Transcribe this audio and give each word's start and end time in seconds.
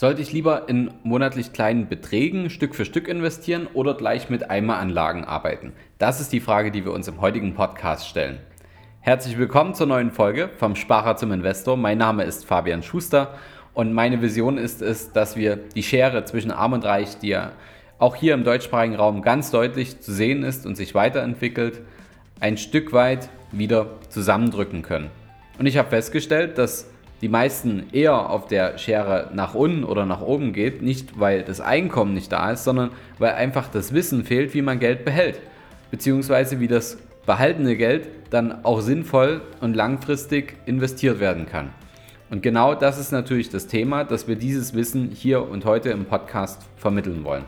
Sollte 0.00 0.22
ich 0.22 0.32
lieber 0.32 0.68
in 0.68 0.92
monatlich 1.02 1.52
kleinen 1.52 1.88
Beträgen 1.88 2.50
Stück 2.50 2.76
für 2.76 2.84
Stück 2.84 3.08
investieren 3.08 3.66
oder 3.74 3.94
gleich 3.94 4.30
mit 4.30 4.48
Eimeranlagen 4.48 5.24
arbeiten? 5.24 5.72
Das 5.98 6.20
ist 6.20 6.32
die 6.32 6.38
Frage, 6.38 6.70
die 6.70 6.84
wir 6.84 6.92
uns 6.92 7.08
im 7.08 7.20
heutigen 7.20 7.54
Podcast 7.54 8.06
stellen. 8.06 8.38
Herzlich 9.00 9.36
willkommen 9.38 9.74
zur 9.74 9.88
neuen 9.88 10.12
Folge 10.12 10.50
vom 10.56 10.76
Sparer 10.76 11.16
zum 11.16 11.32
Investor. 11.32 11.76
Mein 11.76 11.98
Name 11.98 12.22
ist 12.22 12.46
Fabian 12.46 12.84
Schuster 12.84 13.34
und 13.74 13.92
meine 13.92 14.22
Vision 14.22 14.56
ist 14.56 14.82
es, 14.82 15.10
dass 15.10 15.34
wir 15.34 15.56
die 15.56 15.82
Schere 15.82 16.24
zwischen 16.24 16.52
Arm 16.52 16.74
und 16.74 16.84
Reich, 16.84 17.18
die 17.18 17.30
ja 17.30 17.50
auch 17.98 18.14
hier 18.14 18.34
im 18.34 18.44
deutschsprachigen 18.44 18.94
Raum 18.94 19.20
ganz 19.22 19.50
deutlich 19.50 19.98
zu 19.98 20.12
sehen 20.12 20.44
ist 20.44 20.64
und 20.64 20.76
sich 20.76 20.94
weiterentwickelt, 20.94 21.80
ein 22.38 22.56
Stück 22.56 22.92
weit 22.92 23.30
wieder 23.50 23.98
zusammendrücken 24.10 24.82
können. 24.82 25.10
Und 25.58 25.66
ich 25.66 25.76
habe 25.76 25.88
festgestellt, 25.88 26.56
dass 26.56 26.88
die 27.20 27.28
meisten 27.28 27.88
eher 27.92 28.30
auf 28.30 28.46
der 28.46 28.78
Schere 28.78 29.30
nach 29.34 29.54
unten 29.54 29.84
oder 29.84 30.06
nach 30.06 30.20
oben 30.20 30.52
geht, 30.52 30.82
nicht 30.82 31.18
weil 31.18 31.42
das 31.42 31.60
Einkommen 31.60 32.14
nicht 32.14 32.30
da 32.30 32.52
ist, 32.52 32.64
sondern 32.64 32.90
weil 33.18 33.32
einfach 33.32 33.68
das 33.68 33.92
Wissen 33.92 34.24
fehlt, 34.24 34.54
wie 34.54 34.62
man 34.62 34.78
Geld 34.78 35.04
behält, 35.04 35.40
beziehungsweise 35.90 36.60
wie 36.60 36.68
das 36.68 36.98
behaltene 37.26 37.76
Geld 37.76 38.08
dann 38.30 38.64
auch 38.64 38.80
sinnvoll 38.80 39.42
und 39.60 39.74
langfristig 39.74 40.56
investiert 40.66 41.20
werden 41.20 41.46
kann. 41.46 41.70
Und 42.30 42.42
genau 42.42 42.74
das 42.74 42.98
ist 42.98 43.10
natürlich 43.10 43.48
das 43.48 43.66
Thema, 43.66 44.04
dass 44.04 44.28
wir 44.28 44.36
dieses 44.36 44.74
Wissen 44.74 45.10
hier 45.10 45.48
und 45.48 45.64
heute 45.64 45.90
im 45.90 46.04
Podcast 46.04 46.62
vermitteln 46.76 47.24
wollen. 47.24 47.44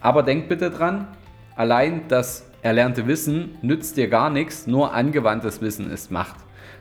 Aber 0.00 0.22
denkt 0.22 0.48
bitte 0.48 0.70
dran, 0.70 1.06
allein 1.56 2.02
das 2.08 2.46
erlernte 2.62 3.06
Wissen 3.06 3.56
nützt 3.62 3.96
dir 3.96 4.08
gar 4.08 4.30
nichts, 4.30 4.66
nur 4.66 4.92
angewandtes 4.92 5.60
Wissen 5.60 5.90
ist 5.90 6.10
Macht. 6.10 6.36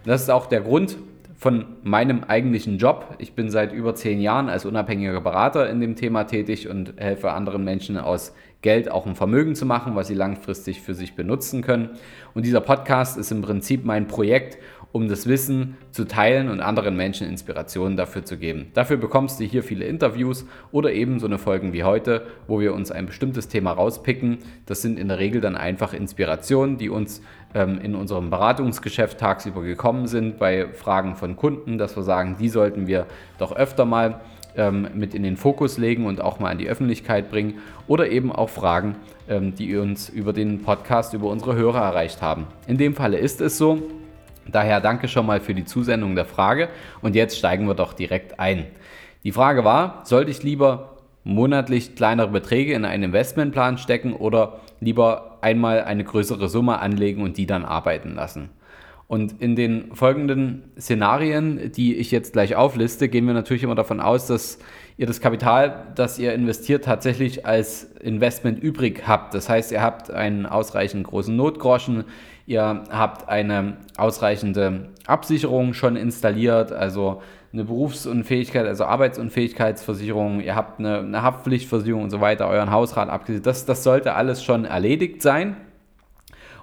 Das 0.06 0.22
ist 0.24 0.30
auch 0.30 0.48
der 0.48 0.62
Grund, 0.62 0.98
von 1.40 1.78
meinem 1.84 2.26
eigentlichen 2.26 2.78
Job. 2.78 3.16
Ich 3.18 3.34
bin 3.34 3.50
seit 3.50 3.72
über 3.72 3.96
zehn 3.96 4.20
Jahren 4.20 4.50
als 4.50 4.66
unabhängiger 4.66 5.22
Berater 5.22 5.70
in 5.70 5.80
dem 5.80 5.96
Thema 5.96 6.26
tätig 6.26 6.68
und 6.68 6.94
helfe 6.98 7.32
anderen 7.32 7.64
Menschen 7.64 7.98
aus 7.98 8.34
Geld 8.62 8.92
auch 8.92 9.06
ein 9.06 9.16
Vermögen 9.16 9.56
zu 9.56 9.66
machen, 9.66 9.96
was 9.96 10.08
sie 10.08 10.14
langfristig 10.14 10.82
für 10.82 10.94
sich 10.94 11.16
benutzen 11.16 11.62
können. 11.62 11.92
Und 12.34 12.46
dieser 12.46 12.62
Podcast 12.62 13.18
ist 13.18 13.32
im 13.32 13.42
Prinzip 13.42 13.86
mein 13.86 14.08
Projekt, 14.08 14.58
um 14.92 15.08
das 15.08 15.28
Wissen 15.28 15.78
zu 15.92 16.06
teilen 16.06 16.50
und 16.50 16.62
anderen 16.62 16.96
Menschen 16.96 17.28
Inspirationen 17.28 17.96
dafür 17.96 18.26
zu 18.26 18.38
geben. 18.38 18.72
Dafür 18.74 18.98
bekommst 18.98 19.40
du 19.40 19.44
hier 19.44 19.64
viele 19.64 19.86
Interviews 19.86 20.46
oder 20.72 20.92
eben 20.92 21.20
so 21.20 21.28
eine 21.28 21.38
Folgen 21.38 21.74
wie 21.74 21.84
heute, 21.84 22.26
wo 22.48 22.60
wir 22.60 22.74
uns 22.74 22.92
ein 22.92 23.06
bestimmtes 23.06 23.48
Thema 23.48 23.72
rauspicken. 23.72 24.40
Das 24.66 24.82
sind 24.82 24.98
in 24.98 25.10
der 25.10 25.20
Regel 25.20 25.42
dann 25.42 25.56
einfach 25.56 25.94
Inspirationen, 25.94 26.78
die 26.78 26.90
uns 26.90 27.22
ähm, 27.54 27.80
in 27.80 27.96
unserem 27.96 28.30
Beratungsgeschäft 28.32 29.20
tagsüber 29.20 29.62
gekommen 29.62 30.08
sind 30.08 30.40
bei 30.40 30.68
Fragen 30.74 31.16
von 31.16 31.36
Kunden, 31.36 31.78
dass 31.78 31.96
wir 31.96 32.04
sagen, 32.04 32.38
die 32.40 32.50
sollten 32.50 32.88
wir 32.88 33.06
doch 33.38 33.56
öfter 33.56 33.86
mal 33.86 34.22
ähm, 34.56 34.88
mit 34.94 35.14
in 35.14 35.24
den 35.24 35.38
Fokus 35.38 35.78
legen 35.78 36.06
und 36.06 36.22
auch 36.22 36.40
mal 36.40 36.52
an 36.52 36.58
die 36.58 36.68
Öffentlichkeit 36.68 37.30
bringen 37.30 37.60
oder 37.88 38.10
eben 38.10 38.32
auch 38.32 38.50
Fragen, 38.50 38.96
ähm, 39.28 39.56
die 39.56 39.76
uns 39.78 40.10
über 40.10 40.34
den 40.34 40.62
Podcast, 40.62 41.14
über 41.14 41.28
unsere 41.28 41.56
Hörer 41.56 41.82
erreicht 41.82 42.22
haben. 42.22 42.48
In 42.68 42.78
dem 42.78 42.96
Falle 42.96 43.18
ist 43.18 43.42
es 43.42 43.58
so, 43.58 43.82
Daher 44.52 44.82
danke 44.82 45.08
schon 45.08 45.26
mal 45.26 45.40
für 45.40 45.54
die 45.54 45.66
Zusendung 45.66 46.16
der 46.16 46.26
Frage 46.26 46.70
und 47.02 47.16
jetzt 47.16 47.38
steigen 47.38 47.68
wir 47.68 47.76
doch 47.76 47.94
direkt 47.94 48.40
ein. 48.40 48.66
Die 49.24 49.32
Frage 49.32 49.64
war, 49.64 50.02
sollte 50.06 50.32
ich 50.32 50.44
lieber 50.44 50.98
monatlich 51.24 51.96
kleinere 51.96 52.30
Beträge 52.30 52.74
in 52.74 52.86
einen 52.86 53.04
Investmentplan 53.04 53.78
stecken 53.78 54.14
oder 54.14 54.60
lieber 54.80 55.38
einmal 55.42 55.84
eine 55.84 56.04
größere 56.04 56.50
Summe 56.50 56.80
anlegen 56.80 57.22
und 57.22 57.38
die 57.38 57.46
dann 57.46 57.66
arbeiten 57.66 58.16
lassen? 58.16 58.50
Und 59.10 59.42
in 59.42 59.56
den 59.56 59.96
folgenden 59.96 60.72
Szenarien, 60.80 61.72
die 61.72 61.96
ich 61.96 62.12
jetzt 62.12 62.34
gleich 62.34 62.56
aufliste, 62.56 63.10
gehen 63.10 63.26
wir 63.26 63.34
natürlich 63.34 63.64
immer 63.64 63.74
davon 63.74 64.00
aus, 64.00 64.28
dass 64.28 64.60
ihr 64.98 65.08
das 65.08 65.20
Kapital, 65.20 65.88
das 65.96 66.20
ihr 66.20 66.32
investiert, 66.32 66.84
tatsächlich 66.86 67.44
als 67.44 67.86
Investment 68.02 68.62
übrig 68.62 69.08
habt. 69.08 69.34
Das 69.34 69.50
heißt, 69.50 69.72
ihr 69.72 69.82
habt 69.82 70.12
einen 70.12 70.46
ausreichend 70.46 71.08
großen 71.08 71.36
Notgroschen, 71.36 72.04
ihr 72.46 72.84
habt 72.92 73.28
eine 73.28 73.78
ausreichende 73.98 74.90
Absicherung 75.08 75.74
schon 75.74 75.96
installiert, 75.96 76.72
also 76.72 77.24
eine 77.52 77.64
Berufsunfähigkeit, 77.64 78.68
also 78.68 78.86
Arbeitsunfähigkeitsversicherung, 78.86 80.40
ihr 80.40 80.56
habt 80.56 80.78
eine, 80.78 81.00
eine 81.00 81.24
Haftpflichtversicherung 81.24 82.04
und 82.04 82.10
so 82.12 82.22
weiter, 82.22 82.48
euren 82.48 82.70
Hausrat 82.70 83.10
abgesichert. 83.10 83.48
Das, 83.48 83.66
das 83.66 83.84
sollte 83.84 84.14
alles 84.14 84.44
schon 84.44 84.66
erledigt 84.66 85.24
sein. 85.24 85.58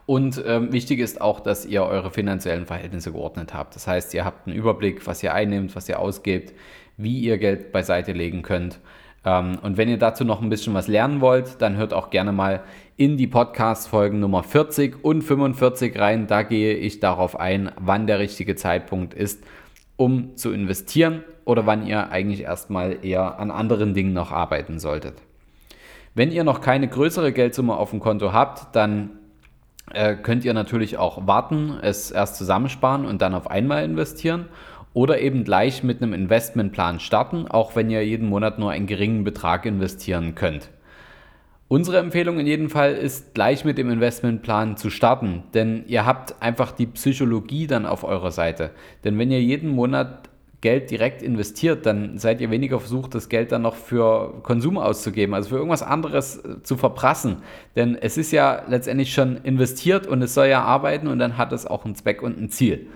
Und 0.07 0.43
ähm, 0.47 0.73
wichtig 0.73 1.01
ist 1.01 1.21
auch, 1.21 1.41
dass 1.41 1.67
ihr 1.67 1.83
eure 1.83 2.13
finanziellen 2.13 2.65
Verhältnisse 2.65 3.11
geordnet 3.11 3.53
habt. 3.53 3.75
Das 3.75 3.89
heißt, 3.89 4.15
ihr 4.15 4.25
habt 4.25 4.47
einen 4.47 4.57
Überblick, 4.57 5.05
was 5.07 5.23
ihr 5.23 5.35
einnimmt, 5.35 5.75
was 5.75 5.89
ihr 5.89 5.99
ausgebt, 5.99 6.55
wie 6.97 7.19
ihr 7.19 7.39
Geld 7.39 7.73
beiseite 7.73 8.13
legen 8.13 8.43
könnt. 8.43 8.79
Ähm, 9.25 9.59
und 9.63 9.77
wenn 9.77 9.89
ihr 9.89 9.99
dazu 9.99 10.25
noch 10.25 10.41
ein 10.41 10.49
bisschen 10.49 10.75
was 10.75 10.87
lernen 10.87 11.21
wollt, 11.21 11.61
dann 11.61 11.77
hört 11.77 11.93
auch 11.93 12.11
gerne 12.11 12.31
mal 12.31 12.63
in 12.97 13.17
die 13.17 13.27
Podcast-Folgen 13.27 14.21
Nummer 14.21 14.45
40 14.45 15.05
und 15.05 15.23
45 15.23 15.99
rein. 15.99 16.29
Da 16.29 16.45
gehe 16.45 16.75
ich 16.75 17.01
darauf 17.01 17.39
ein, 17.39 17.73
wann 17.77 18.07
der 18.07 18.21
richtige 18.21 18.55
Zeitpunkt 18.55 19.13
ist, 19.13 19.43
um 19.97 20.37
zu 20.37 20.53
investieren 20.53 21.25
oder 21.45 21.67
wann 21.67 21.85
ihr 21.85 22.11
eigentlich 22.11 22.43
erstmal 22.43 23.05
eher 23.05 23.41
an 23.41 23.51
anderen 23.51 23.93
Dingen 23.93 24.13
noch 24.13 24.31
arbeiten 24.31 24.79
solltet. 24.79 25.15
Wenn 26.15 26.31
ihr 26.31 26.45
noch 26.45 26.61
keine 26.61 26.89
größere 26.89 27.33
Geldsumme 27.33 27.77
auf 27.77 27.91
dem 27.91 28.01
Konto 28.01 28.33
habt, 28.33 28.75
dann 28.75 29.19
äh, 29.93 30.15
könnt 30.15 30.45
ihr 30.45 30.55
natürlich 30.55 30.99
auch 30.99 31.27
warten, 31.27 31.79
es 31.81 32.11
erst 32.11 32.37
zusammensparen 32.37 33.05
und 33.05 33.23
dann 33.23 33.35
auf 33.35 33.51
einmal 33.51 33.85
investieren 33.85 34.47
oder 34.93 35.21
eben 35.21 35.45
gleich 35.45 35.83
mit 35.83 36.03
einem 36.03 36.13
Investmentplan 36.13 37.01
starten, 37.01 37.47
auch 37.49 37.77
wenn 37.77 37.91
ihr 37.91 38.05
jeden 38.05 38.29
Monat 38.29 38.59
nur 38.59 38.71
einen 38.71 38.87
geringen 38.87 39.25
Betrag 39.25 39.67
investieren 39.67 40.35
könnt. 40.35 40.71
Unsere 41.69 41.99
Empfehlung 41.99 42.39
in 42.39 42.47
jedem 42.47 42.71
Fall 42.71 42.93
ist, 42.93 43.35
gleich 43.35 43.65
mit 43.65 43.77
dem 43.77 43.91
Investmentplan 43.91 44.77
zu 44.77 44.89
starten, 44.89 45.43
denn 45.53 45.85
ihr 45.89 46.07
habt 46.07 46.41
einfach 46.41 46.71
die 46.71 46.87
Psychologie 46.87 47.67
dann 47.67 47.87
auf 47.87 48.05
eurer 48.05 48.31
Seite. 48.31 48.71
Denn 49.03 49.19
wenn 49.19 49.33
ihr 49.33 49.43
jeden 49.43 49.71
Monat 49.71 50.31
Geld 50.61 50.91
direkt 50.91 51.23
investiert, 51.23 51.87
dann 51.87 52.19
seid 52.19 52.41
ihr 52.41 52.51
weniger 52.51 52.81
versucht, 52.81 53.15
das 53.15 53.29
Geld 53.29 53.53
dann 53.53 53.63
noch 53.63 53.75
für 53.75 54.41
Konsum 54.43 54.79
auszugeben, 54.79 55.35
also 55.35 55.51
für 55.51 55.57
irgendwas 55.57 55.83
anderes 55.83 56.39
äh, 56.39 56.63
zu 56.63 56.77
verprassen. 56.77 57.39
Denn 57.77 57.95
es 57.95 58.17
ist 58.17 58.33
ja 58.33 58.63
letztendlich 58.69 59.13
schon 59.13 59.37
investiert 59.39 60.07
und 60.07 60.23
es 60.23 60.35
soll 60.35 60.47
ja 60.47 60.63
arbeiten 60.63 61.09
und 61.09 61.19
dann 61.19 61.37
hat 61.37 61.53
es 61.53 61.67
auch 61.67 61.85
einen 61.85 61.95
Zweck 61.95 62.23
und 62.23 62.41
ein 62.41 62.49
Ziel. 62.51 62.87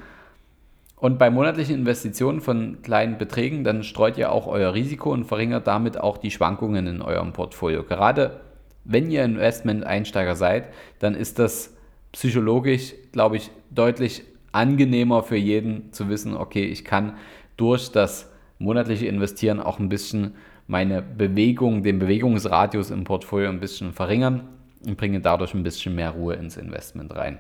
Und 0.97 1.19
bei 1.19 1.31
monatlichen 1.31 1.77
Investitionen 1.77 2.41
von 2.41 2.83
kleinen 2.83 3.17
Beträgen, 3.17 3.65
dann 3.65 3.83
streut 3.85 4.19
ihr 4.19 4.33
auch 4.33 4.47
euer 4.47 4.75
Risiko 4.75 5.13
und 5.13 5.25
verringert 5.25 5.67
damit 5.67 5.99
auch 5.99 6.19
die 6.19 6.31
Schwankungen 6.31 6.87
in 6.87 7.01
eurem 7.01 7.33
Portfolio. 7.33 7.85
Gerade 7.85 8.41
wenn 8.85 9.11
ihr 9.11 9.25
Investment-Einsteiger 9.25 10.37
seid, 10.37 10.65
dann 10.99 11.15
ist 11.15 11.39
das 11.39 11.75
psychologisch, 12.13 12.95
glaube 13.13 13.37
ich, 13.37 13.51
deutlich 13.71 14.25
angenehmer 14.53 15.23
für 15.23 15.37
jeden 15.37 15.93
zu 15.93 16.09
wissen, 16.09 16.37
okay, 16.37 16.65
ich 16.65 16.85
kann 16.85 17.15
durch 17.61 17.93
das 17.93 18.31
monatliche 18.59 19.07
Investieren 19.07 19.61
auch 19.61 19.79
ein 19.79 19.89
bisschen 19.89 20.35
meine 20.67 21.03
Bewegung, 21.03 21.83
den 21.83 21.99
Bewegungsradius 21.99 22.91
im 22.91 23.05
Portfolio 23.05 23.49
ein 23.49 23.61
bisschen 23.61 23.93
verringern 23.93 24.49
und 24.87 24.97
bringe 24.97 25.21
dadurch 25.21 25.53
ein 25.53 25.63
bisschen 25.63 25.95
mehr 25.95 26.11
Ruhe 26.11 26.35
ins 26.35 26.57
Investment 26.57 27.15
rein. 27.15 27.39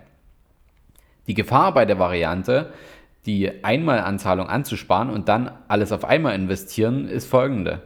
Die 1.26 1.34
Gefahr 1.34 1.72
bei 1.72 1.84
der 1.84 1.98
Variante, 1.98 2.72
die 3.24 3.64
Einmalanzahlung 3.64 4.48
anzusparen 4.48 5.10
und 5.10 5.28
dann 5.28 5.52
alles 5.68 5.92
auf 5.92 6.04
einmal 6.04 6.34
investieren, 6.34 7.06
ist 7.06 7.26
folgende. 7.26 7.82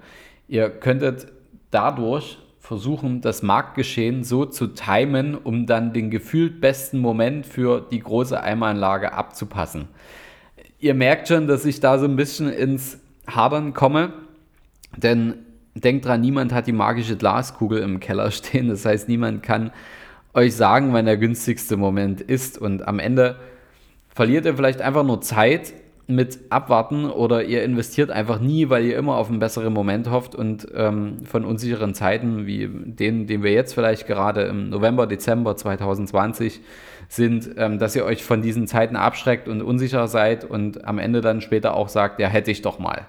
Ihr 0.49 0.71
könntet 0.71 1.27
dadurch 1.71 2.39
versuchen, 2.59 3.21
das 3.21 3.43
Marktgeschehen 3.43 4.25
so 4.25 4.47
zu 4.47 4.69
timen, 4.69 5.37
um 5.37 5.67
dann 5.67 5.93
den 5.93 6.11
gefühlt 6.11 6.61
besten 6.61 6.99
Moment 6.99 7.45
für 7.45 7.87
die 7.91 8.01
große 8.01 8.43
Eimeranlage 8.43 9.13
abzupassen. 9.13 9.89
Ihr 10.85 10.93
merkt 10.93 11.29
schon, 11.29 11.47
dass 11.47 11.65
ich 11.65 11.81
da 11.81 11.99
so 11.99 12.05
ein 12.05 12.15
bisschen 12.15 12.53
ins 12.53 12.99
Hadern 13.27 13.73
komme, 13.73 14.13
denn 14.95 15.37
denkt 15.75 16.05
dran, 16.05 16.21
niemand 16.21 16.53
hat 16.53 16.67
die 16.67 16.73
magische 16.73 17.17
Glaskugel 17.17 17.79
im 17.79 18.01
Keller 18.01 18.31
stehen. 18.31 18.69
Das 18.69 18.85
heißt, 18.85 19.09
niemand 19.09 19.43
kann 19.43 19.71
euch 20.35 20.55
sagen, 20.55 20.93
wann 20.93 21.07
der 21.07 21.17
günstigste 21.17 21.79
Moment 21.79 22.21
ist. 22.21 22.59
Und 22.59 22.87
am 22.87 22.99
Ende 22.99 23.37
verliert 24.11 24.45
ihr 24.45 24.57
vielleicht 24.57 24.83
einfach 24.83 25.05
nur 25.05 25.23
Zeit, 25.23 25.73
mit 26.07 26.39
abwarten 26.51 27.07
oder 27.07 27.45
ihr 27.45 27.65
investiert 27.65 28.11
einfach 28.11 28.39
nie, 28.39 28.69
weil 28.69 28.85
ihr 28.85 28.99
immer 28.99 29.17
auf 29.17 29.31
einen 29.31 29.39
besseren 29.39 29.73
Moment 29.73 30.11
hofft 30.11 30.35
und 30.35 30.69
ähm, 30.75 31.25
von 31.25 31.45
unsicheren 31.45 31.95
Zeiten 31.95 32.47
wie 32.47 32.69
denen, 32.69 33.27
den 33.27 33.43
wir 33.43 33.53
jetzt 33.53 33.73
vielleicht 33.73 34.07
gerade 34.07 34.43
im 34.43 34.69
November, 34.69 35.07
Dezember 35.07 35.57
2020 35.57 36.61
sind, 37.09 37.51
ähm, 37.57 37.79
dass 37.79 37.97
ihr 37.97 38.05
euch 38.05 38.25
von 38.25 38.43
diesen 38.43 38.67
Zeiten 38.67 38.97
abschreckt 38.97 39.49
und 39.49 39.63
unsicher 39.63 40.09
seid 40.09 40.45
und 40.45 40.85
am 40.85 40.99
Ende 40.99 41.21
dann 41.21 41.41
später 41.41 41.75
auch 41.75 41.89
sagt, 41.89 42.21
ja, 42.21 42.29
hätte 42.29 42.51
ich 42.51 42.63
doch 42.63 42.79
mal. 42.79 43.07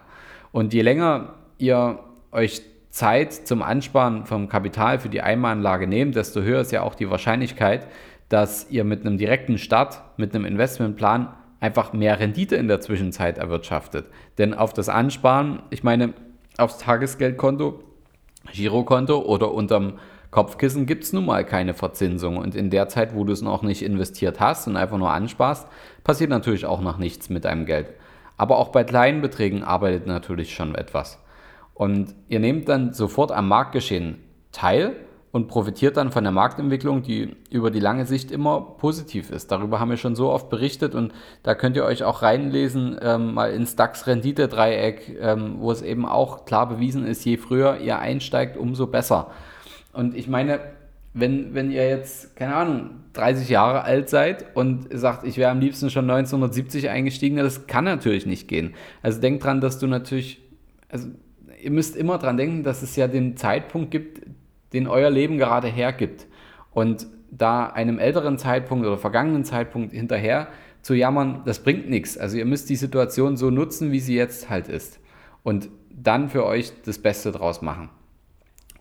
Und 0.51 0.74
je 0.74 0.81
länger 0.81 1.33
ihr 1.57 2.00
euch 2.31 2.62
Zeit 2.89 3.33
zum 3.33 3.62
Ansparen 3.62 4.25
vom 4.25 4.47
Kapital 4.47 5.00
für 5.00 5.09
die 5.09 5.21
Einmalanlage 5.21 5.88
nehmt, 5.88 6.15
desto 6.15 6.42
höher 6.42 6.62
ist 6.62 6.71
ja 6.71 6.81
auch 6.81 6.95
die 6.95 7.09
Wahrscheinlichkeit, 7.09 7.88
dass 8.30 8.69
ihr 8.69 8.83
mit 8.83 9.06
einem 9.06 9.18
direkten 9.18 9.57
Start, 9.57 10.01
mit 10.18 10.33
einem 10.33 10.45
Investmentplan 10.45 11.33
einfach 11.59 11.94
mehr 11.94 12.19
Rendite 12.19 12.56
in 12.56 12.68
der 12.68 12.81
Zwischenzeit 12.81 13.38
erwirtschaftet. 13.38 14.06
Denn 14.38 14.53
auf 14.53 14.74
das 14.74 14.89
Ansparen, 14.89 15.62
ich 15.69 15.83
meine, 15.83 16.13
aufs 16.57 16.77
Tagesgeldkonto, 16.77 17.83
Girokonto 18.53 19.19
oder 19.19 19.51
unterm 19.51 19.94
Kopfkissen 20.35 20.85
gibt 20.85 21.05
es 21.05 21.13
nun 21.13 21.25
mal 21.25 21.45
keine 21.45 21.73
Verzinsung. 21.73 22.35
Und 22.35 22.55
in 22.55 22.69
der 22.69 22.89
Zeit, 22.89 23.15
wo 23.15 23.23
du 23.23 23.31
es 23.31 23.41
noch 23.41 23.61
nicht 23.61 23.81
investiert 23.81 24.41
hast 24.41 24.67
und 24.67 24.75
einfach 24.75 24.97
nur 24.97 25.11
ansparst, 25.11 25.65
passiert 26.03 26.29
natürlich 26.29 26.65
auch 26.65 26.81
noch 26.81 26.97
nichts 26.97 27.29
mit 27.29 27.45
deinem 27.45 27.65
Geld. 27.65 27.87
Aber 28.35 28.57
auch 28.57 28.67
bei 28.67 28.83
kleinen 28.83 29.21
Beträgen 29.21 29.63
arbeitet 29.63 30.07
natürlich 30.07 30.53
schon 30.53 30.75
etwas. 30.75 31.23
Und 31.73 32.13
ihr 32.27 32.41
nehmt 32.41 32.67
dann 32.67 32.91
sofort 32.91 33.31
am 33.31 33.47
Marktgeschehen 33.47 34.25
teil 34.51 34.97
und 35.31 35.47
profitiert 35.47 35.95
dann 35.95 36.11
von 36.11 36.25
der 36.25 36.33
Marktentwicklung, 36.33 37.01
die 37.01 37.33
über 37.49 37.71
die 37.71 37.79
lange 37.79 38.05
Sicht 38.05 38.29
immer 38.29 38.59
positiv 38.59 39.29
ist. 39.29 39.53
Darüber 39.53 39.79
haben 39.79 39.91
wir 39.91 39.95
schon 39.95 40.17
so 40.17 40.31
oft 40.31 40.49
berichtet 40.49 40.95
und 40.95 41.13
da 41.43 41.55
könnt 41.55 41.77
ihr 41.77 41.85
euch 41.85 42.03
auch 42.03 42.23
reinlesen, 42.23 42.99
ähm, 43.01 43.35
mal 43.35 43.51
ins 43.51 43.77
DAX-Rendite-Dreieck, 43.77 45.17
ähm, 45.17 45.55
wo 45.59 45.71
es 45.71 45.81
eben 45.81 46.05
auch 46.05 46.43
klar 46.43 46.67
bewiesen 46.67 47.05
ist, 47.05 47.23
je 47.23 47.38
früher 47.38 47.77
ihr 47.77 47.99
einsteigt, 47.99 48.57
umso 48.57 48.88
besser. 48.88 49.31
Und 49.95 50.15
ich 50.15 50.27
meine, 50.27 50.59
wenn, 51.13 51.53
wenn 51.53 51.71
ihr 51.71 51.88
jetzt, 51.88 52.36
keine 52.36 52.56
Ahnung, 52.56 52.89
30 53.13 53.47
Jahre 53.47 53.83
alt 53.83 54.09
seid 54.09 54.53
und 54.53 54.88
sagt, 54.92 55.25
ich 55.25 55.38
wäre 55.38 55.50
am 55.50 55.62
liebsten 55.62 55.89
schon 55.89 56.09
1970 56.09 56.89
eingestiegen, 56.89 57.38
das 57.38 57.68
kann 57.68 57.86
natürlich 57.86 58.25
nicht 58.25 58.50
gehen. 58.50 58.74
Also 59.01 59.21
denkt 59.21 59.45
dran, 59.45 59.62
dass 59.62 59.80
du 59.80 59.88
natürlich, 59.88 60.42
also 60.89 61.07
ihr 61.63 61.71
müsst 61.71 61.95
immer 61.95 62.18
dran 62.18 62.36
denken, 62.36 62.63
dass 62.63 62.81
es 62.81 62.97
ja 62.97 63.07
den 63.07 63.38
Zeitpunkt 63.38 63.92
gibt, 63.92 64.24
den 64.74 64.88
euer 64.88 65.09
Leben 65.09 65.38
gerade 65.38 65.69
hergibt. 65.69 66.27
Und 66.71 67.07
da 67.31 67.68
einem 67.68 67.98
älteren 67.98 68.38
Zeitpunkt 68.38 68.86
oder 68.86 68.98
vergangenen 68.98 69.45
Zeitpunkt 69.45 69.94
hinterher 69.94 70.50
zu 70.81 70.94
jammern, 70.94 71.44
das 71.45 71.59
bringt 71.63 71.89
nichts. 71.89 72.18
Also 72.18 72.36
ihr 72.36 72.45
müsst 72.45 72.69
die 72.69 72.75
Situation 72.75 73.38
so 73.38 73.50
nutzen, 73.50 73.94
wie 73.94 74.01
sie 74.01 74.15
jetzt 74.15 74.50
halt 74.50 74.68
ist. 74.68 75.00
Und 75.44 75.69
dann 75.89 76.27
für 76.27 76.45
euch 76.45 76.74
das 76.83 77.00
Beste 77.00 77.31
draus 77.31 77.62
machen. 77.62 77.89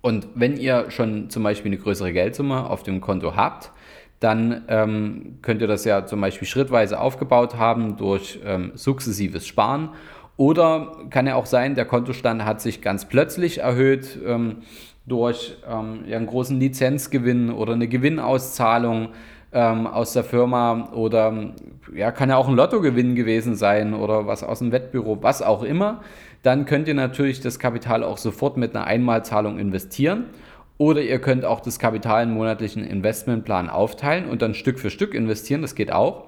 Und 0.05 0.29
wenn 0.35 0.59
ihr 0.59 0.91
schon 0.91 1.31
zum 1.31 1.43
Beispiel 1.45 1.73
eine 1.73 1.81
größere 1.81 2.13
Geldsumme 2.13 2.69
auf 2.69 2.83
dem 2.83 3.01
Konto 3.01 3.37
habt, 3.37 3.73
dann 4.21 4.63
ähm, 4.69 5.39
könnt 5.41 5.63
ihr 5.63 5.67
das 5.67 5.87
ja 5.87 6.05
zum 6.05 6.21
Beispiel 6.21 6.47
schrittweise 6.47 7.01
aufgebaut 7.01 7.57
haben 7.57 7.97
durch 7.97 8.39
ähm, 8.45 8.73
sukzessives 8.75 9.47
Sparen. 9.47 9.89
Oder 10.37 10.93
kann 11.09 11.27
ja 11.27 11.37
auch 11.37 11.47
sein, 11.47 11.75
der 11.75 11.87
Kontostand 11.87 12.45
hat 12.45 12.61
sich 12.61 12.83
ganz 12.83 13.07
plötzlich 13.07 13.63
erhöht 13.63 14.19
ähm, 14.27 14.57
durch 15.07 15.57
ähm, 15.67 16.05
einen 16.05 16.27
großen 16.27 16.61
Lizenzgewinn 16.61 17.51
oder 17.51 17.73
eine 17.73 17.89
Gewinnauszahlung 17.89 19.09
ähm, 19.55 19.87
aus 19.87 20.13
der 20.13 20.25
Firma 20.25 20.91
oder 20.93 21.55
ja, 21.95 22.11
kann 22.11 22.29
ja 22.29 22.37
auch 22.37 22.49
ein 22.49 22.57
Lottogewinn 22.57 23.15
gewesen 23.15 23.55
sein 23.55 23.95
oder 23.95 24.27
was 24.27 24.43
aus 24.43 24.59
dem 24.59 24.73
Wettbüro, 24.73 25.23
was 25.23 25.41
auch 25.41 25.63
immer. 25.63 26.03
Dann 26.43 26.67
könnt 26.67 26.89
ihr 26.89 26.95
natürlich 26.95 27.41
das 27.41 27.59
Kapital 27.59 28.03
auch 28.03 28.19
sofort 28.19 28.57
mit 28.57 28.75
einer 28.75 28.87
Einmalzahlung 28.87 29.59
investieren. 29.59 30.27
Oder 30.77 31.03
ihr 31.03 31.21
könnt 31.21 31.45
auch 31.45 31.61
das 31.61 31.79
Kapital 31.79 32.25
in 32.25 32.33
monatlichen 32.33 32.85
Investmentplan 32.85 33.71
aufteilen 33.71 34.29
und 34.29 34.43
dann 34.43 34.55
Stück 34.55 34.81
für 34.81 34.91
Stück 34.91 35.15
investieren, 35.15 35.63
das 35.63 35.77
geht 35.77 35.93
auch. 35.93 36.25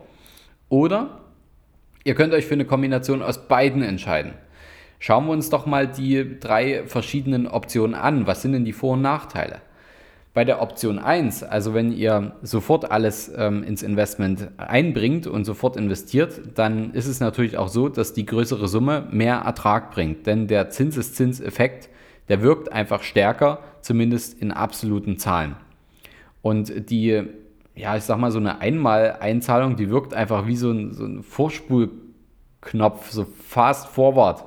Oder 0.69 1.23
ihr 2.05 2.15
könnt 2.15 2.33
euch 2.33 2.47
für 2.47 2.55
eine 2.55 2.65
Kombination 2.65 3.23
aus 3.23 3.49
beiden 3.49 3.83
entscheiden. 3.83 4.35
Schauen 5.01 5.27
wir 5.27 5.33
uns 5.33 5.51
doch 5.51 5.67
mal 5.67 5.89
die 5.89 6.39
drei 6.39 6.85
verschiedenen 6.87 7.49
Optionen 7.49 7.95
an. 7.95 8.29
Was 8.29 8.43
sind 8.43 8.53
denn 8.53 8.65
die 8.65 8.73
Vor- 8.73 8.95
und 8.95 9.03
Nachteile? 9.03 9.61
Bei 10.37 10.45
der 10.45 10.61
Option 10.61 10.99
1, 10.99 11.45
also 11.45 11.73
wenn 11.73 11.91
ihr 11.91 12.33
sofort 12.43 12.91
alles 12.91 13.33
ähm, 13.39 13.63
ins 13.63 13.83
Investment 13.83 14.51
einbringt 14.59 15.27
und 15.27 15.47
sofort 15.47 15.79
investiert, 15.79 16.43
dann 16.57 16.93
ist 16.93 17.07
es 17.07 17.21
natürlich 17.21 17.57
auch 17.57 17.69
so, 17.69 17.89
dass 17.89 18.13
die 18.13 18.27
größere 18.27 18.69
Summe 18.69 19.09
mehr 19.11 19.37
Ertrag 19.37 19.91
bringt. 19.93 20.27
Denn 20.27 20.47
der 20.47 20.69
Zinseszinseffekt, 20.69 21.89
der 22.29 22.43
wirkt 22.43 22.71
einfach 22.71 23.03
stärker, 23.03 23.61
zumindest 23.81 24.39
in 24.39 24.53
absoluten 24.53 25.17
Zahlen. 25.17 25.57
Und 26.43 26.91
die, 26.91 27.23
ja, 27.75 27.97
ich 27.97 28.03
sag 28.03 28.19
mal, 28.19 28.31
so 28.31 28.39
eine 28.39 28.61
Einmal-Einzahlung, 28.61 29.77
die 29.77 29.89
wirkt 29.89 30.13
einfach 30.13 30.47
wie 30.47 30.57
so 30.57 30.71
ein, 30.71 30.93
so 30.93 31.07
ein 31.07 31.23
Vorspulknopf, 31.23 33.11
so 33.11 33.25
fast 33.49 33.89
forward. 33.89 34.45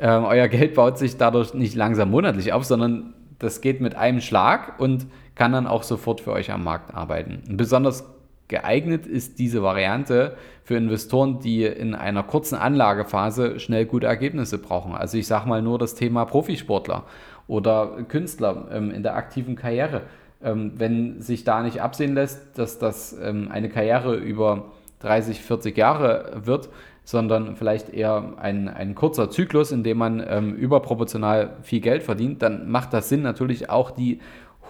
Ähm, 0.00 0.24
euer 0.24 0.48
Geld 0.48 0.74
baut 0.74 0.98
sich 0.98 1.16
dadurch 1.16 1.54
nicht 1.54 1.76
langsam 1.76 2.10
monatlich 2.10 2.52
auf, 2.52 2.64
sondern 2.64 3.14
das 3.42 3.60
geht 3.60 3.80
mit 3.80 3.94
einem 3.94 4.20
Schlag 4.20 4.80
und 4.80 5.06
kann 5.34 5.52
dann 5.52 5.66
auch 5.66 5.82
sofort 5.82 6.20
für 6.20 6.32
euch 6.32 6.50
am 6.50 6.64
Markt 6.64 6.94
arbeiten. 6.94 7.42
Besonders 7.56 8.04
geeignet 8.48 9.06
ist 9.06 9.38
diese 9.38 9.62
Variante 9.62 10.36
für 10.62 10.76
Investoren, 10.76 11.40
die 11.40 11.64
in 11.64 11.94
einer 11.94 12.22
kurzen 12.22 12.54
Anlagephase 12.54 13.58
schnell 13.58 13.86
gute 13.86 14.06
Ergebnisse 14.06 14.58
brauchen. 14.58 14.94
Also 14.94 15.18
ich 15.18 15.26
sage 15.26 15.48
mal 15.48 15.62
nur 15.62 15.78
das 15.78 15.94
Thema 15.94 16.24
Profisportler 16.24 17.04
oder 17.48 18.04
Künstler 18.08 18.68
ähm, 18.70 18.90
in 18.90 19.02
der 19.02 19.16
aktiven 19.16 19.56
Karriere. 19.56 20.02
Ähm, 20.42 20.72
wenn 20.76 21.20
sich 21.20 21.44
da 21.44 21.62
nicht 21.62 21.80
absehen 21.80 22.14
lässt, 22.14 22.58
dass 22.58 22.78
das 22.78 23.16
ähm, 23.22 23.48
eine 23.50 23.68
Karriere 23.68 24.16
über 24.16 24.66
30, 25.00 25.40
40 25.42 25.76
Jahre 25.76 26.42
wird, 26.44 26.68
sondern 27.04 27.56
vielleicht 27.56 27.88
eher 27.88 28.34
ein, 28.38 28.68
ein 28.68 28.94
kurzer 28.94 29.30
Zyklus, 29.30 29.72
in 29.72 29.82
dem 29.82 29.98
man 29.98 30.24
ähm, 30.26 30.54
überproportional 30.54 31.56
viel 31.62 31.80
Geld 31.80 32.02
verdient, 32.02 32.42
dann 32.42 32.70
macht 32.70 32.92
das 32.92 33.08
Sinn, 33.08 33.22
natürlich 33.22 33.70
auch 33.70 33.90
die 33.90 34.20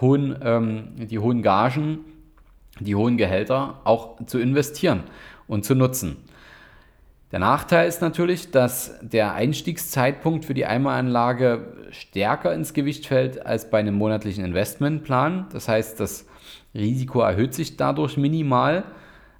hohen, 0.01 0.35
ähm, 0.41 0.93
die 0.97 1.19
hohen 1.19 1.41
Gagen, 1.41 1.99
die 2.79 2.95
hohen 2.95 3.17
Gehälter 3.17 3.79
auch 3.83 4.23
zu 4.25 4.39
investieren 4.39 5.03
und 5.47 5.63
zu 5.63 5.75
nutzen. 5.75 6.17
Der 7.31 7.39
Nachteil 7.39 7.87
ist 7.87 8.01
natürlich, 8.01 8.51
dass 8.51 8.99
der 9.01 9.33
Einstiegszeitpunkt 9.33 10.45
für 10.45 10.53
die 10.53 10.67
Eimeranlage 10.67 11.89
stärker 11.89 12.53
ins 12.53 12.73
Gewicht 12.73 13.07
fällt 13.07 13.43
als 13.43 13.71
bei 13.71 13.79
einem 13.79 13.95
monatlichen 13.95 14.45
Investmentplan. 14.45 15.47
Das 15.51 15.67
heißt, 15.67 15.99
das 15.99 16.27
Risiko 16.75 17.21
erhöht 17.21 17.55
sich 17.55 17.75
dadurch 17.75 18.17
minimal. 18.17 18.83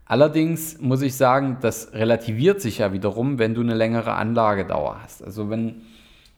Allerdings 0.06 0.80
muss 0.82 1.02
ich 1.02 1.16
sagen, 1.16 1.58
das 1.62 1.94
relativiert 1.94 2.62
sich 2.62 2.80
ja 2.80 2.92
wiederum, 2.92 3.40
wenn 3.40 3.54
du 3.54 3.62
eine 3.62 3.74
längere 3.74 4.14
Anlagedauer 4.14 5.02
hast. 5.02 5.24
Also 5.24 5.50
wenn, 5.50 5.82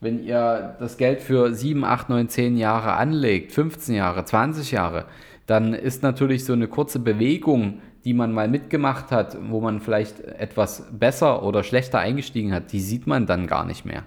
wenn 0.02 0.24
ihr 0.24 0.76
das 0.80 0.98
Geld 0.98 1.22
für 1.22 1.54
7, 1.54 1.84
8, 1.84 2.10
9, 2.10 2.30
10 2.30 2.58
Jahre 2.58 2.94
anlegt, 2.94 3.52
15 3.52 3.96
Jahre, 3.96 4.24
20 4.24 4.72
Jahre, 4.72 5.06
dann 5.48 5.74
ist 5.74 6.04
natürlich 6.04 6.46
so 6.46 6.54
eine 6.54 6.68
kurze 6.68 7.00
Bewegung, 7.00 7.82
die 8.04 8.14
man 8.14 8.32
mal 8.32 8.48
mitgemacht 8.48 9.12
hat, 9.12 9.36
wo 9.50 9.60
man 9.60 9.82
vielleicht 9.82 10.20
etwas 10.20 10.84
besser 10.92 11.44
oder 11.44 11.64
schlechter 11.64 12.00
eingestiegen 12.00 12.54
hat, 12.54 12.72
die 12.72 12.80
sieht 12.80 13.08
man 13.08 13.26
dann 13.26 13.48
gar 13.48 13.66
nicht 13.66 13.84
mehr. 13.84 14.04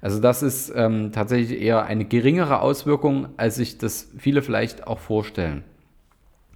Also 0.00 0.18
das 0.20 0.42
ist 0.42 0.72
ähm, 0.74 1.12
tatsächlich 1.12 1.60
eher 1.60 1.84
eine 1.84 2.04
geringere 2.04 2.60
Auswirkung, 2.60 3.28
als 3.36 3.56
sich 3.56 3.78
das 3.78 4.10
viele 4.18 4.42
vielleicht 4.42 4.86
auch 4.86 4.98
vorstellen. 4.98 5.64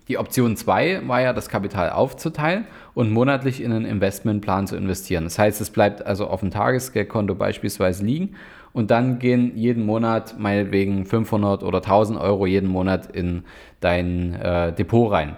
Die 0.08 0.18
Option 0.18 0.56
2 0.56 1.06
war 1.06 1.20
ja, 1.20 1.32
das 1.32 1.48
Kapital 1.48 1.90
aufzuteilen 1.90 2.64
und 2.94 3.10
monatlich 3.10 3.62
in 3.62 3.72
einen 3.72 3.84
Investmentplan 3.84 4.66
zu 4.66 4.76
investieren. 4.76 5.24
Das 5.24 5.38
heißt, 5.38 5.60
es 5.60 5.70
bleibt 5.70 6.04
also 6.04 6.26
auf 6.26 6.40
dem 6.40 6.50
Tagesgeldkonto 6.50 7.34
beispielsweise 7.34 8.04
liegen 8.04 8.34
und 8.72 8.90
dann 8.90 9.18
gehen 9.18 9.52
jeden 9.54 9.84
Monat 9.84 10.36
meinetwegen 10.38 11.04
500 11.04 11.62
oder 11.62 11.78
1000 11.78 12.18
Euro 12.18 12.46
jeden 12.46 12.68
Monat 12.68 13.14
in 13.14 13.44
dein 13.80 14.34
äh, 14.34 14.72
Depot 14.72 15.12
rein 15.12 15.36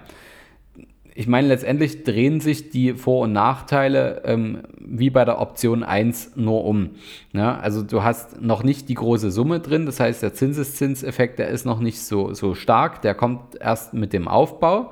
ich 1.13 1.27
meine, 1.27 1.47
letztendlich 1.47 2.03
drehen 2.03 2.39
sich 2.39 2.69
die 2.69 2.93
Vor- 2.93 3.23
und 3.23 3.33
Nachteile 3.33 4.21
ähm, 4.25 4.63
wie 4.91 5.09
bei 5.09 5.25
der 5.25 5.39
Option 5.39 5.83
1 5.83 6.33
nur 6.35 6.65
um. 6.65 6.91
Ja, 7.33 7.57
also 7.57 7.81
du 7.81 8.03
hast 8.03 8.41
noch 8.41 8.63
nicht 8.63 8.89
die 8.89 8.95
große 8.95 9.31
Summe 9.31 9.59
drin, 9.59 9.85
das 9.85 9.99
heißt, 9.99 10.21
der 10.21 10.33
Zinseszinseffekt, 10.33 11.39
der 11.39 11.49
ist 11.49 11.65
noch 11.65 11.79
nicht 11.79 12.01
so, 12.01 12.33
so 12.33 12.55
stark, 12.55 13.01
der 13.01 13.15
kommt 13.15 13.55
erst 13.59 13.93
mit 13.93 14.13
dem 14.13 14.27
Aufbau. 14.27 14.91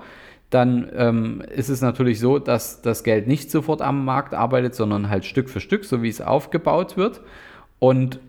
Dann 0.49 0.89
ähm, 0.95 1.43
ist 1.55 1.69
es 1.69 1.81
natürlich 1.81 2.19
so, 2.19 2.39
dass 2.39 2.81
das 2.81 3.03
Geld 3.03 3.27
nicht 3.27 3.51
sofort 3.51 3.81
am 3.81 4.03
Markt 4.03 4.33
arbeitet, 4.33 4.73
sondern 4.73 5.09
halt 5.09 5.25
Stück 5.25 5.49
für 5.49 5.59
Stück, 5.59 5.85
so 5.85 6.01
wie 6.01 6.09
es 6.09 6.21
aufgebaut 6.21 6.97
wird. 6.97 7.21
Und 7.77 8.19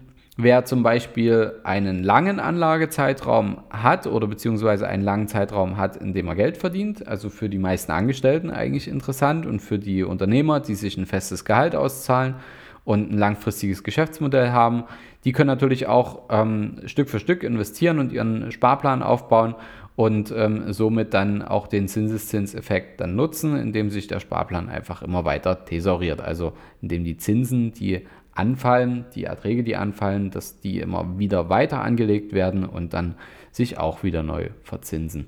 Wer 0.43 0.65
zum 0.65 0.83
Beispiel 0.83 1.53
einen 1.65 2.03
langen 2.03 2.41
Anlagezeitraum 2.41 3.59
hat 3.69 4.07
oder 4.07 4.27
beziehungsweise 4.27 4.89
einen 4.89 5.03
langen 5.03 5.29
Zeitraum 5.29 5.77
hat, 5.77 5.97
in 5.97 6.15
dem 6.15 6.29
er 6.29 6.35
Geld 6.35 6.57
verdient, 6.57 7.07
also 7.07 7.29
für 7.29 7.51
die 7.51 7.59
meisten 7.59 7.93
Angestellten 7.93 8.51
eigentlich 8.51 8.89
interessant 8.89 9.45
und 9.45 9.61
für 9.61 9.79
die 9.79 10.03
Unternehmer, 10.03 10.61
die 10.61 10.77
sich 10.77 10.97
ein 10.97 11.05
festes 11.05 11.45
Gehalt 11.45 11.77
auszahlen 11.77 12.37
und 12.85 13.13
ein 13.13 13.19
langfristiges 13.19 13.85
Geschäftsmodell 13.85 14.51
haben, 14.51 14.85
die 15.25 15.33
können 15.33 15.49
natürlich 15.49 15.89
auch 15.89 16.23
ähm, 16.31 16.81
Stück 16.87 17.11
für 17.11 17.21
Stück 17.21 17.43
investieren 17.43 17.99
und 17.99 18.11
ihren 18.11 18.51
Sparplan 18.51 19.03
aufbauen 19.03 19.55
und 19.95 20.33
ähm, 20.35 20.73
somit 20.73 21.13
dann 21.13 21.43
auch 21.43 21.67
den 21.67 21.87
Zinseszinseffekt 21.87 23.03
dann 23.03 23.17
nutzen, 23.17 23.59
indem 23.59 23.91
sich 23.91 24.07
der 24.07 24.21
Sparplan 24.21 24.71
einfach 24.71 25.03
immer 25.03 25.27
weiter 25.27 25.67
thesauriert. 25.67 26.23
Also 26.23 26.55
indem 26.81 27.05
die 27.05 27.19
Zinsen, 27.19 27.73
die 27.75 28.07
anfallen, 28.35 29.07
die 29.15 29.25
Erträge, 29.25 29.63
die 29.65 29.77
anfallen, 29.77 30.31
dass 30.31 30.61
die 30.61 30.81
immer 30.81 31.19
wieder 31.19 31.49
weiter 31.49 31.83
angelegt 31.83 32.33
werden 32.33 32.65
und 32.65 32.95
dann 32.95 33.17
sich 33.51 33.79
auch 33.79 34.03
wieder 34.03 34.23
neu 34.23 34.51
verzinsen. 34.63 35.27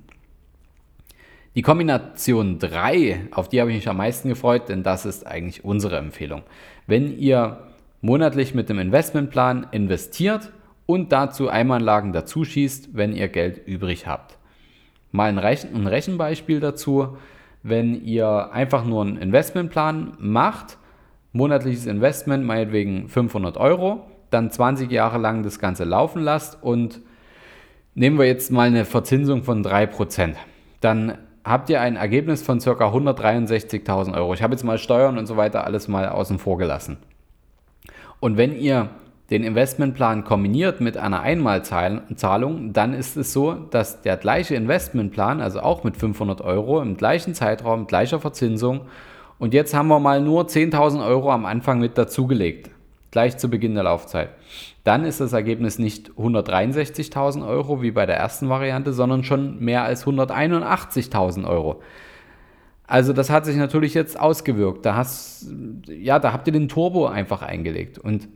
Die 1.54 1.62
Kombination 1.62 2.59
3, 2.59 3.28
auf 3.32 3.49
die 3.49 3.61
habe 3.61 3.71
ich 3.71 3.76
mich 3.76 3.88
am 3.88 3.99
meisten 3.99 4.28
gefreut, 4.28 4.68
denn 4.68 4.82
das 4.82 5.04
ist 5.04 5.26
eigentlich 5.26 5.64
unsere 5.64 5.99
Empfehlung. 5.99 6.42
Wenn 6.87 7.18
ihr 7.18 7.73
monatlich 8.00 8.54
mit 8.54 8.68
dem 8.68 8.78
Investmentplan 8.78 9.66
investiert 9.71 10.50
und 10.87 11.12
dazu 11.12 11.49
Einmalanlagen 11.49 12.12
dazu 12.12 12.44
schießt, 12.44 12.90
wenn 12.94 13.14
ihr 13.14 13.28
Geld 13.28 13.66
übrig 13.66 14.06
habt. 14.06 14.38
Mal 15.11 15.28
ein, 15.28 15.38
Rechen 15.38 15.75
ein 15.75 15.87
Rechenbeispiel 15.87 16.61
dazu. 16.61 17.16
Wenn 17.62 18.04
ihr 18.04 18.50
einfach 18.52 18.85
nur 18.85 19.02
einen 19.02 19.18
Investmentplan 19.18 20.16
macht, 20.18 20.78
monatliches 21.32 21.86
Investment, 21.86 22.44
meinetwegen 22.44 23.08
500 23.08 23.56
Euro, 23.56 24.06
dann 24.30 24.50
20 24.50 24.90
Jahre 24.90 25.18
lang 25.18 25.42
das 25.42 25.58
Ganze 25.58 25.84
laufen 25.84 26.22
lasst 26.22 26.62
und 26.62 27.00
nehmen 27.94 28.18
wir 28.18 28.26
jetzt 28.26 28.50
mal 28.50 28.66
eine 28.66 28.84
Verzinsung 28.84 29.42
von 29.42 29.64
3%, 29.64 30.34
dann 30.80 31.18
habt 31.44 31.70
ihr 31.70 31.80
ein 31.80 31.96
Ergebnis 31.96 32.42
von 32.42 32.58
ca. 32.60 32.70
163.000 32.70 34.14
Euro. 34.14 34.34
Ich 34.34 34.42
habe 34.42 34.54
jetzt 34.54 34.62
mal 34.62 34.78
Steuern 34.78 35.18
und 35.18 35.26
so 35.26 35.36
weiter 35.36 35.64
alles 35.64 35.88
mal 35.88 36.08
außen 36.08 36.38
vor 36.38 36.56
gelassen. 36.56 36.98
Und 38.20 38.36
wenn 38.36 38.56
ihr 38.56 38.90
den 39.30 39.44
Investmentplan 39.44 40.24
kombiniert 40.24 40.80
mit 40.80 40.96
einer 40.96 41.22
Einmalzahlung, 41.22 42.72
dann 42.72 42.92
ist 42.92 43.16
es 43.16 43.32
so, 43.32 43.54
dass 43.54 44.02
der 44.02 44.16
gleiche 44.18 44.54
Investmentplan, 44.54 45.40
also 45.40 45.60
auch 45.60 45.84
mit 45.84 45.96
500 45.96 46.42
Euro 46.42 46.80
im 46.82 46.96
gleichen 46.96 47.34
Zeitraum, 47.34 47.86
gleicher 47.86 48.20
Verzinsung, 48.20 48.82
und 49.42 49.54
jetzt 49.54 49.75
haben 49.75 49.88
wir 49.88 49.99
mal 49.99 50.20
nur 50.20 50.44
10.000 50.44 51.04
Euro 51.04 51.32
am 51.32 51.46
Anfang 51.46 51.80
mit 51.80 51.99
dazugelegt, 51.99 52.70
gleich 53.11 53.38
zu 53.38 53.50
Beginn 53.50 53.75
der 53.75 53.82
Laufzeit. 53.82 54.28
Dann 54.84 55.04
ist 55.04 55.18
das 55.18 55.32
Ergebnis 55.32 55.80
nicht 55.80 56.12
163.000 56.12 57.44
Euro 57.44 57.82
wie 57.82 57.90
bei 57.90 58.06
der 58.06 58.18
ersten 58.18 58.49
Variante, 58.49 58.92
sondern 58.92 59.25
schon 59.25 59.58
mehr 59.58 59.82
als 59.82 60.06
181.000 60.06 61.44
Euro. 61.44 61.82
Also 62.87 63.12
das 63.12 63.30
hat 63.30 63.44
sich 63.44 63.56
natürlich 63.56 63.94
jetzt 63.94 64.16
ausgewirkt. 64.16 64.87
Da, 64.87 64.94
hast, 64.94 65.50
ja, 65.88 66.20
da 66.20 66.32
habt 66.32 66.46
ihr 66.46 66.52
den 66.52 66.68
Turbo 66.68 67.08
einfach 67.08 67.42
eingelegt. 67.42 67.99
Und 67.99 68.28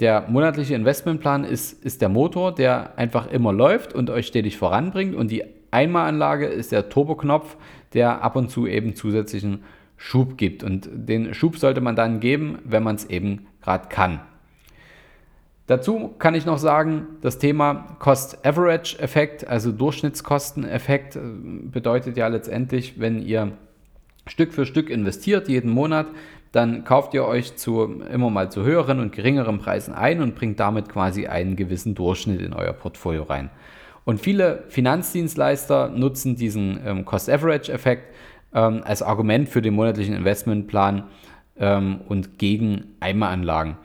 der 0.00 0.24
monatliche 0.28 0.74
Investmentplan 0.74 1.44
ist, 1.44 1.84
ist 1.84 2.02
der 2.02 2.08
Motor, 2.08 2.52
der 2.52 2.98
einfach 2.98 3.30
immer 3.30 3.52
läuft 3.52 3.92
und 3.92 4.10
euch 4.10 4.26
stetig 4.26 4.56
voranbringt. 4.56 5.14
Und 5.14 5.30
die 5.30 5.44
Einmalanlage 5.70 6.46
ist 6.46 6.72
der 6.72 6.88
Turboknopf, 6.88 7.56
der 7.92 8.24
ab 8.24 8.34
und 8.34 8.50
zu 8.50 8.66
eben 8.66 8.96
zusätzlichen 8.96 9.62
Schub 9.98 10.38
gibt. 10.38 10.62
Und 10.62 10.88
den 10.90 11.34
Schub 11.34 11.58
sollte 11.58 11.82
man 11.82 11.96
dann 11.96 12.20
geben, 12.20 12.60
wenn 12.64 12.82
man 12.82 12.96
es 12.96 13.04
eben 13.04 13.46
gerade 13.60 13.88
kann. 13.88 14.20
Dazu 15.66 16.14
kann 16.18 16.34
ich 16.34 16.46
noch 16.46 16.56
sagen, 16.56 17.06
das 17.20 17.38
Thema 17.38 17.96
Cost-Average-Effekt, 17.98 19.46
also 19.46 19.70
Durchschnittskosteneffekt, 19.70 21.16
äh, 21.16 21.20
bedeutet 21.20 22.16
ja 22.16 22.28
letztendlich, 22.28 22.98
wenn 22.98 23.20
ihr 23.20 23.52
Stück 24.26 24.54
für 24.54 24.64
Stück 24.64 24.88
investiert 24.88 25.46
jeden 25.48 25.70
Monat, 25.70 26.06
dann 26.52 26.84
kauft 26.84 27.12
ihr 27.12 27.26
euch 27.26 27.56
zu 27.56 28.02
immer 28.10 28.30
mal 28.30 28.50
zu 28.50 28.62
höheren 28.62 29.00
und 29.00 29.12
geringeren 29.12 29.58
Preisen 29.58 29.92
ein 29.92 30.22
und 30.22 30.34
bringt 30.34 30.58
damit 30.58 30.88
quasi 30.88 31.26
einen 31.26 31.56
gewissen 31.56 31.94
Durchschnitt 31.94 32.40
in 32.40 32.54
euer 32.54 32.72
Portfolio 32.72 33.24
rein. 33.24 33.50
Und 34.06 34.20
viele 34.22 34.64
Finanzdienstleister 34.68 35.90
nutzen 35.90 36.34
diesen 36.34 36.80
ähm, 36.82 37.04
Cost-Average-Effekt 37.04 38.14
ähm, 38.54 38.82
als 38.84 39.02
Argument 39.02 39.48
für 39.48 39.62
den 39.62 39.74
monatlichen 39.74 40.14
Investmentplan 40.14 41.04
ähm, 41.58 42.00
und 42.08 42.38
gegen 42.38 42.96
Eimeranlagen. 43.00 43.76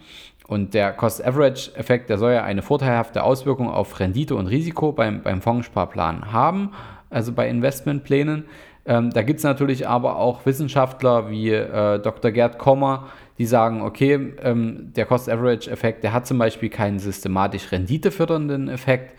Und 0.47 0.73
der 0.73 0.91
Cost-Average-Effekt, 0.91 2.09
der 2.09 2.17
soll 2.17 2.33
ja 2.33 2.43
eine 2.43 2.61
vorteilhafte 2.61 3.23
Auswirkung 3.23 3.69
auf 3.69 3.99
Rendite 3.99 4.35
und 4.35 4.47
Risiko 4.47 4.91
beim, 4.91 5.21
beim 5.21 5.41
Fondssparplan 5.41 6.33
haben, 6.33 6.71
also 7.09 7.31
bei 7.31 7.49
Investmentplänen. 7.49 8.45
Ähm, 8.85 9.11
da 9.11 9.21
gibt 9.21 9.37
es 9.37 9.43
natürlich 9.45 9.87
aber 9.87 10.17
auch 10.17 10.45
Wissenschaftler 10.45 11.29
wie 11.29 11.51
äh, 11.51 11.99
Dr. 11.99 12.31
Gerd 12.31 12.59
Kommer, 12.59 13.07
die 13.37 13.45
sagen, 13.45 13.81
okay, 13.81 14.33
ähm, 14.43 14.91
der 14.95 15.05
Cost-Average-Effekt, 15.05 16.03
der 16.03 16.11
hat 16.11 16.27
zum 16.27 16.37
Beispiel 16.37 16.69
keinen 16.69 16.99
systematisch 16.99 17.71
renditefördernden 17.71 18.67
Effekt, 18.67 19.15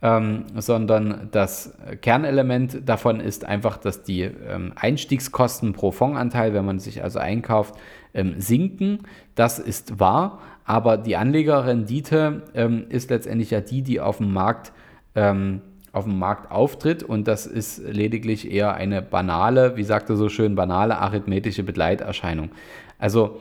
ähm, 0.00 0.44
sondern 0.56 1.28
das 1.32 1.76
Kernelement 2.02 2.88
davon 2.88 3.20
ist 3.20 3.44
einfach, 3.44 3.76
dass 3.78 4.02
die 4.02 4.22
ähm, 4.22 4.72
Einstiegskosten 4.76 5.72
pro 5.72 5.90
Fondsanteil, 5.90 6.54
wenn 6.54 6.64
man 6.64 6.78
sich 6.78 7.02
also 7.02 7.18
einkauft, 7.18 7.74
ähm, 8.14 8.34
sinken. 8.38 9.00
Das 9.34 9.58
ist 9.58 9.98
wahr, 9.98 10.38
aber 10.64 10.96
die 10.98 11.16
Anlegerrendite 11.16 12.42
ähm, 12.54 12.86
ist 12.88 13.10
letztendlich 13.10 13.50
ja 13.50 13.60
die, 13.60 13.82
die 13.82 14.00
auf 14.00 14.18
dem 14.18 14.32
Markt 14.32 14.72
ähm, 15.14 15.62
auf 15.92 16.04
dem 16.04 16.18
Markt 16.18 16.50
auftritt 16.50 17.02
und 17.02 17.26
das 17.26 17.46
ist 17.46 17.78
lediglich 17.78 18.52
eher 18.52 18.74
eine 18.74 19.02
banale, 19.02 19.76
wie 19.76 19.82
sagt 19.82 20.10
er 20.10 20.16
so 20.16 20.28
schön, 20.28 20.54
banale 20.54 20.98
arithmetische 20.98 21.62
Begleiterscheinung. 21.62 22.50
Also 22.98 23.40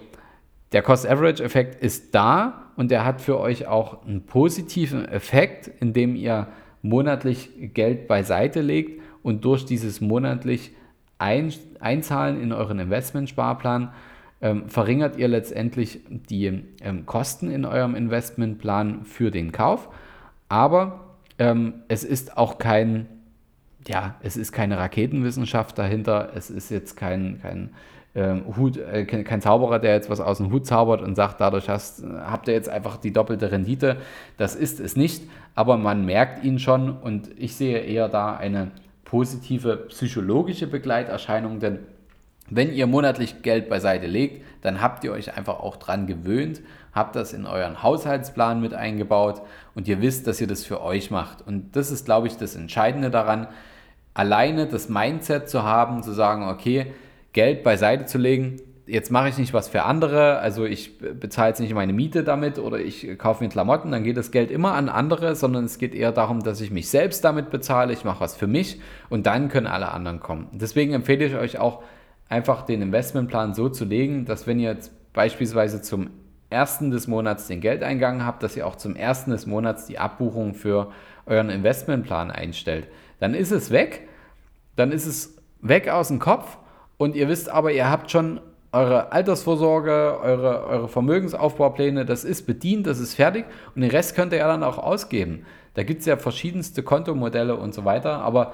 der 0.71 0.81
Cost-Average-Effekt 0.81 1.81
ist 1.81 2.13
da 2.13 2.71
und 2.75 2.91
der 2.91 3.05
hat 3.05 3.21
für 3.21 3.39
euch 3.39 3.67
auch 3.67 4.05
einen 4.05 4.25
positiven 4.25 5.07
Effekt, 5.07 5.71
indem 5.79 6.15
ihr 6.15 6.47
monatlich 6.81 7.50
Geld 7.74 8.07
beiseite 8.07 8.62
legt 8.62 9.01
und 9.24 9.45
durch 9.45 9.65
dieses 9.65 10.01
monatlich 10.01 10.71
ein, 11.17 11.53
Einzahlen 11.79 12.41
in 12.41 12.51
euren 12.51 12.79
Investmentsparplan 12.79 13.93
ähm, 14.41 14.69
verringert 14.69 15.17
ihr 15.17 15.27
letztendlich 15.27 16.01
die 16.09 16.63
ähm, 16.81 17.05
Kosten 17.05 17.50
in 17.50 17.65
eurem 17.65 17.95
Investmentplan 17.95 19.03
für 19.03 19.31
den 19.31 19.51
Kauf. 19.51 19.89
Aber 20.47 21.15
ähm, 21.39 21.81
es 21.88 22.03
ist 22.03 22.38
auch 22.38 22.57
kein, 22.57 23.07
ja, 23.88 24.15
es 24.21 24.38
ist 24.38 24.51
keine 24.51 24.77
Raketenwissenschaft 24.77 25.77
dahinter. 25.77 26.31
Es 26.36 26.50
ist 26.50 26.69
jetzt 26.69 26.95
kein, 26.95 27.39
kein 27.41 27.71
Hut, 28.55 28.77
äh, 28.77 29.05
kein 29.05 29.41
Zauberer, 29.41 29.79
der 29.79 29.93
jetzt 29.93 30.09
was 30.09 30.19
aus 30.19 30.38
dem 30.38 30.51
Hut 30.51 30.65
zaubert 30.65 31.01
und 31.01 31.15
sagt, 31.15 31.39
dadurch 31.39 31.69
hast, 31.69 32.03
habt 32.03 32.47
ihr 32.47 32.53
jetzt 32.53 32.69
einfach 32.69 32.97
die 32.97 33.13
doppelte 33.13 33.51
Rendite. 33.51 33.97
Das 34.38 34.55
ist 34.55 34.79
es 34.79 34.95
nicht, 34.95 35.24
aber 35.55 35.77
man 35.77 36.05
merkt 36.05 36.43
ihn 36.43 36.59
schon 36.59 36.91
und 36.97 37.29
ich 37.38 37.55
sehe 37.55 37.79
eher 37.79 38.09
da 38.09 38.36
eine 38.36 38.71
positive 39.05 39.77
psychologische 39.88 40.67
Begleiterscheinung, 40.67 41.59
denn 41.59 41.79
wenn 42.50 42.74
ihr 42.74 42.88
monatlich 42.88 43.41
Geld 43.41 43.69
beiseite 43.69 44.07
legt, 44.07 44.43
dann 44.62 44.81
habt 44.81 45.03
ihr 45.03 45.12
euch 45.12 45.36
einfach 45.36 45.59
auch 45.59 45.75
dran 45.75 46.07
gewöhnt, 46.07 46.62
habt 46.93 47.15
das 47.15 47.33
in 47.33 47.45
euren 47.45 47.83
Haushaltsplan 47.83 48.62
mit 48.62 48.74
eingebaut 48.74 49.41
und 49.75 49.88
ihr 49.88 50.01
wisst, 50.01 50.27
dass 50.27 50.39
ihr 50.39 50.47
das 50.47 50.63
für 50.65 50.81
euch 50.81 51.12
macht. 51.12 51.45
Und 51.45 51.75
das 51.75 51.91
ist, 51.91 52.05
glaube 52.05 52.27
ich, 52.27 52.38
das 52.38 52.55
Entscheidende 52.55 53.09
daran, 53.09 53.47
alleine 54.13 54.65
das 54.65 54.89
Mindset 54.89 55.50
zu 55.50 55.63
haben, 55.63 56.03
zu 56.03 56.13
sagen, 56.13 56.47
okay, 56.47 56.93
Geld 57.38 57.62
beiseite 57.62 58.06
zu 58.06 58.17
legen. 58.17 58.60
Jetzt 58.88 59.12
mache 59.12 59.29
ich 59.29 59.38
nicht 59.38 59.53
was 59.53 59.67
für 59.70 59.84
andere, 59.84 60.39
also 60.39 60.65
ich 60.65 60.98
bezahle 60.98 61.50
jetzt 61.50 61.60
nicht 61.60 61.72
meine 61.72 61.94
Miete 61.94 62.24
damit 62.24 62.58
oder 62.58 62.79
ich 62.79 63.15
kaufe 63.20 63.44
mir 63.44 63.50
Klamotten, 63.51 63.91
dann 63.91 64.03
geht 64.03 64.17
das 64.17 64.32
Geld 64.32 64.50
immer 64.50 64.74
an 64.74 64.89
andere, 64.89 65.36
sondern 65.36 65.65
es 65.65 65.77
geht 65.77 65.94
eher 65.94 66.12
darum, 66.12 66.41
dass 66.41 66.62
ich 66.62 66.72
mich 66.72 66.89
selbst 66.89 67.24
damit 67.24 67.51
bezahle, 67.51 67.94
ich 67.94 68.03
mache 68.03 68.22
was 68.22 68.36
für 68.36 68.48
mich 68.48 68.82
und 69.10 69.27
dann 69.27 69.50
können 69.50 69.67
alle 69.67 69.91
anderen 69.91 70.20
kommen. 70.20 70.48
Deswegen 70.51 70.94
empfehle 70.94 71.25
ich 71.25 71.36
euch 71.36 71.60
auch 71.60 71.84
einfach 72.27 72.63
den 72.63 72.82
Investmentplan 72.82 73.53
so 73.53 73.70
zu 73.70 73.86
legen, 73.86 74.25
dass 74.25 74.48
wenn 74.48 74.60
ihr 74.60 74.72
jetzt 74.72 74.91
beispielsweise 75.13 75.84
zum 75.84 76.10
ersten 76.50 76.89
des 76.89 77.06
Monats 77.06 77.46
den 77.46 77.62
Geldeingang 77.62 78.25
habt, 78.25 78.41
dass 78.41 78.58
ihr 78.58 78.65
auch 78.65 78.77
zum 78.77 78.96
ersten 78.96 79.29
des 79.29 79.46
Monats 79.46 79.86
die 79.86 80.00
Abbuchung 80.00 80.56
für 80.56 80.91
euren 81.27 81.51
Investmentplan 81.51 82.32
einstellt. 82.32 82.88
Dann 83.20 83.36
ist 83.36 83.51
es 83.51 83.70
weg, 83.70 84.08
dann 84.75 84.91
ist 84.91 85.06
es 85.06 85.38
weg 85.62 85.88
aus 85.89 86.08
dem 86.08 86.17
Kopf 86.17 86.58
und 86.97 87.15
ihr 87.15 87.27
wisst 87.27 87.49
aber, 87.49 87.71
ihr 87.71 87.89
habt 87.89 88.11
schon 88.11 88.39
eure 88.71 89.11
Altersvorsorge, 89.11 90.19
eure, 90.21 90.65
eure 90.65 90.87
Vermögensaufbaupläne, 90.87 92.05
das 92.05 92.23
ist 92.23 92.45
bedient, 92.45 92.85
das 92.85 92.99
ist 92.99 93.15
fertig 93.15 93.45
und 93.75 93.81
den 93.81 93.91
Rest 93.91 94.15
könnt 94.15 94.33
ihr 94.33 94.39
ja 94.39 94.47
dann 94.47 94.63
auch 94.63 94.77
ausgeben. 94.77 95.45
Da 95.73 95.83
gibt 95.83 96.01
es 96.01 96.05
ja 96.05 96.17
verschiedenste 96.17 96.83
Kontomodelle 96.83 97.55
und 97.55 97.73
so 97.73 97.85
weiter, 97.85 98.19
aber 98.19 98.53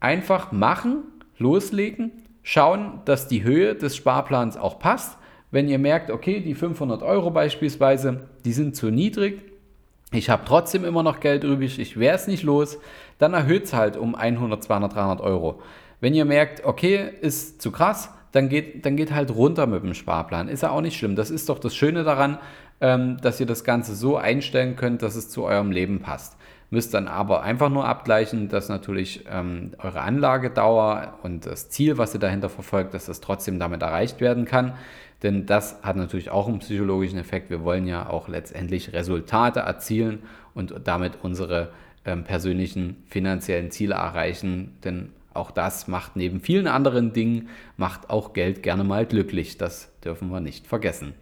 einfach 0.00 0.52
machen, 0.52 1.04
loslegen, 1.38 2.10
schauen, 2.42 3.00
dass 3.04 3.28
die 3.28 3.42
Höhe 3.42 3.74
des 3.74 3.96
Sparplans 3.96 4.56
auch 4.56 4.78
passt. 4.78 5.18
Wenn 5.50 5.68
ihr 5.68 5.78
merkt, 5.78 6.10
okay, 6.10 6.40
die 6.40 6.54
500 6.54 7.02
Euro 7.02 7.30
beispielsweise, 7.30 8.28
die 8.44 8.52
sind 8.52 8.74
zu 8.74 8.90
niedrig, 8.90 9.42
ich 10.10 10.28
habe 10.28 10.42
trotzdem 10.44 10.84
immer 10.84 11.02
noch 11.02 11.20
Geld 11.20 11.44
übrig, 11.44 11.78
ich 11.78 11.98
wäre 11.98 12.16
es 12.16 12.26
nicht 12.26 12.42
los, 12.42 12.78
dann 13.18 13.32
erhöht 13.32 13.64
es 13.64 13.72
halt 13.72 13.96
um 13.96 14.14
100, 14.14 14.62
200, 14.62 14.94
300 14.94 15.20
Euro. 15.20 15.60
Wenn 16.02 16.14
ihr 16.14 16.24
merkt, 16.24 16.64
okay, 16.64 17.10
ist 17.20 17.62
zu 17.62 17.70
krass, 17.70 18.10
dann 18.32 18.48
geht, 18.48 18.84
dann 18.84 18.96
geht 18.96 19.12
halt 19.12 19.30
runter 19.30 19.68
mit 19.68 19.84
dem 19.84 19.94
Sparplan. 19.94 20.48
Ist 20.48 20.64
ja 20.64 20.70
auch 20.70 20.80
nicht 20.80 20.98
schlimm. 20.98 21.14
Das 21.14 21.30
ist 21.30 21.48
doch 21.48 21.60
das 21.60 21.76
Schöne 21.76 22.02
daran, 22.02 22.38
ähm, 22.80 23.18
dass 23.22 23.38
ihr 23.38 23.46
das 23.46 23.62
Ganze 23.62 23.94
so 23.94 24.16
einstellen 24.16 24.74
könnt, 24.74 25.02
dass 25.02 25.14
es 25.14 25.30
zu 25.30 25.44
eurem 25.44 25.70
Leben 25.70 26.00
passt. 26.00 26.36
Müsst 26.70 26.92
dann 26.92 27.06
aber 27.06 27.44
einfach 27.44 27.68
nur 27.68 27.86
abgleichen, 27.86 28.48
dass 28.48 28.68
natürlich 28.68 29.26
ähm, 29.30 29.74
eure 29.78 30.00
Anlagedauer 30.00 31.20
und 31.22 31.46
das 31.46 31.70
Ziel, 31.70 31.98
was 31.98 32.14
ihr 32.14 32.20
dahinter 32.20 32.48
verfolgt, 32.48 32.94
dass 32.94 33.06
das 33.06 33.20
trotzdem 33.20 33.60
damit 33.60 33.82
erreicht 33.82 34.20
werden 34.20 34.44
kann. 34.44 34.74
Denn 35.22 35.46
das 35.46 35.84
hat 35.84 35.94
natürlich 35.94 36.30
auch 36.30 36.48
einen 36.48 36.58
psychologischen 36.58 37.20
Effekt. 37.20 37.48
Wir 37.48 37.62
wollen 37.62 37.86
ja 37.86 38.10
auch 38.10 38.26
letztendlich 38.26 38.92
Resultate 38.92 39.60
erzielen 39.60 40.24
und 40.52 40.74
damit 40.82 41.18
unsere 41.22 41.70
ähm, 42.04 42.24
persönlichen 42.24 43.04
finanziellen 43.06 43.70
Ziele 43.70 43.94
erreichen. 43.94 44.76
Denn 44.82 45.10
auch 45.34 45.50
das 45.50 45.88
macht 45.88 46.16
neben 46.16 46.40
vielen 46.40 46.66
anderen 46.66 47.12
Dingen, 47.12 47.48
macht 47.76 48.10
auch 48.10 48.32
Geld 48.32 48.62
gerne 48.62 48.84
mal 48.84 49.06
glücklich. 49.06 49.58
Das 49.58 49.90
dürfen 50.04 50.30
wir 50.30 50.40
nicht 50.40 50.66
vergessen. 50.66 51.14